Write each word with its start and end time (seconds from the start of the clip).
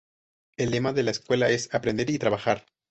El 0.57 0.71
lema 0.71 0.93
de 0.93 1.03
la 1.03 1.11
escuela 1.11 1.49
es 1.51 1.71
"Aprender 1.75 2.09
y 2.09 2.17
Trabajar". 2.17 2.65